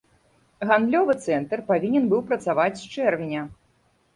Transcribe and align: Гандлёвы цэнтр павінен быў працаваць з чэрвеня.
Гандлёвы 0.69 1.13
цэнтр 1.27 1.63
павінен 1.69 2.09
быў 2.15 2.25
працаваць 2.33 2.77
з 2.81 2.85
чэрвеня. 2.95 3.41